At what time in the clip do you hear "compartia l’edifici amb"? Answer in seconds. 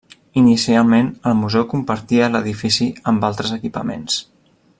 1.75-3.29